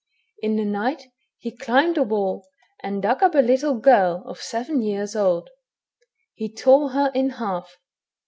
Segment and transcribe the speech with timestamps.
[0.39, 2.47] In the night he climbed the wall,
[2.81, 5.51] and dug up a little girl of seven years old.
[6.33, 7.77] He tore her in half.